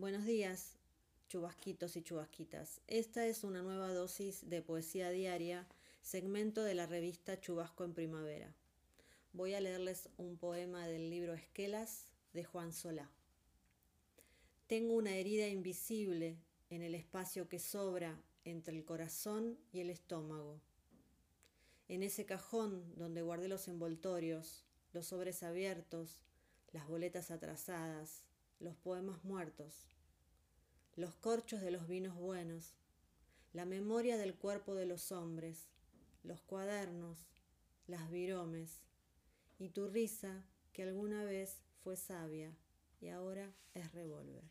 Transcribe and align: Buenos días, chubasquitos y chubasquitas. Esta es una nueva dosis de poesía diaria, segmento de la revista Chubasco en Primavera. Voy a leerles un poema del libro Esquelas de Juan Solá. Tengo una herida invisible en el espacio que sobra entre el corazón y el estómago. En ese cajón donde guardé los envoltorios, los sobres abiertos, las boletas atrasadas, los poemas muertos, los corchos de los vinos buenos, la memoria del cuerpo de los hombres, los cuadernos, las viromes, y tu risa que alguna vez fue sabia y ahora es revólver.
Buenos 0.00 0.24
días, 0.24 0.78
chubasquitos 1.28 1.94
y 1.94 2.02
chubasquitas. 2.02 2.80
Esta 2.86 3.26
es 3.26 3.44
una 3.44 3.60
nueva 3.60 3.92
dosis 3.92 4.48
de 4.48 4.62
poesía 4.62 5.10
diaria, 5.10 5.66
segmento 6.00 6.62
de 6.62 6.72
la 6.72 6.86
revista 6.86 7.38
Chubasco 7.38 7.84
en 7.84 7.92
Primavera. 7.92 8.50
Voy 9.34 9.52
a 9.52 9.60
leerles 9.60 10.08
un 10.16 10.38
poema 10.38 10.86
del 10.86 11.10
libro 11.10 11.34
Esquelas 11.34 12.06
de 12.32 12.44
Juan 12.44 12.72
Solá. 12.72 13.10
Tengo 14.68 14.94
una 14.94 15.14
herida 15.16 15.48
invisible 15.48 16.38
en 16.70 16.80
el 16.80 16.94
espacio 16.94 17.50
que 17.50 17.58
sobra 17.58 18.18
entre 18.46 18.78
el 18.78 18.86
corazón 18.86 19.58
y 19.70 19.80
el 19.80 19.90
estómago. 19.90 20.62
En 21.88 22.02
ese 22.02 22.24
cajón 22.24 22.96
donde 22.96 23.20
guardé 23.20 23.48
los 23.48 23.68
envoltorios, 23.68 24.64
los 24.94 25.08
sobres 25.08 25.42
abiertos, 25.42 26.22
las 26.72 26.88
boletas 26.88 27.30
atrasadas, 27.30 28.22
los 28.60 28.76
poemas 28.76 29.24
muertos, 29.24 29.88
los 30.94 31.14
corchos 31.16 31.62
de 31.62 31.70
los 31.70 31.88
vinos 31.88 32.14
buenos, 32.14 32.74
la 33.52 33.64
memoria 33.64 34.16
del 34.18 34.34
cuerpo 34.34 34.74
de 34.74 34.86
los 34.86 35.10
hombres, 35.12 35.68
los 36.22 36.40
cuadernos, 36.42 37.26
las 37.86 38.10
viromes, 38.10 38.82
y 39.58 39.70
tu 39.70 39.88
risa 39.88 40.44
que 40.72 40.82
alguna 40.82 41.24
vez 41.24 41.62
fue 41.82 41.96
sabia 41.96 42.54
y 43.00 43.08
ahora 43.08 43.52
es 43.74 43.92
revólver. 43.92 44.44